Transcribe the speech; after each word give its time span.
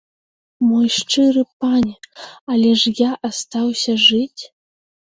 Мой 0.69 0.87
шчыры 0.97 1.43
пане, 1.61 1.95
але 2.55 2.69
ж 2.83 2.97
я 3.07 3.11
астаўся 3.33 4.01
жыць. 4.09 4.43